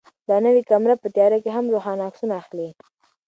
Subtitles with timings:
[0.29, 2.67] دا نوې کامره په تیاره کې هم روښانه عکسونه اخلي.